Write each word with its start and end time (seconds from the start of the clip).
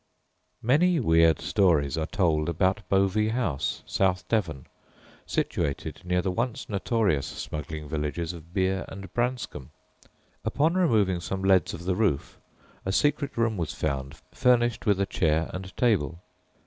Many 0.63 0.99
weird 0.99 1.39
stories 1.39 1.95
are 1.95 2.07
told 2.07 2.49
about 2.49 2.81
Bovey 2.89 3.29
House, 3.29 3.83
South 3.85 4.27
Devon, 4.27 4.65
situated 5.27 6.01
near 6.03 6.23
the 6.23 6.31
once 6.31 6.67
notorious 6.67 7.27
smuggling 7.27 7.87
villages 7.87 8.33
of 8.33 8.51
Beer 8.51 8.83
and 8.87 9.13
Branscombe. 9.13 9.69
Upon 10.43 10.73
removing 10.73 11.19
some 11.19 11.43
leads 11.43 11.75
of 11.75 11.83
the 11.83 11.93
roof 11.95 12.39
a 12.83 12.91
secret 12.91 13.37
room 13.37 13.57
was 13.57 13.75
found, 13.75 14.15
furnished 14.31 14.87
with 14.87 14.99
a 14.99 15.05
chair 15.05 15.51
and 15.53 15.77
table. 15.77 16.19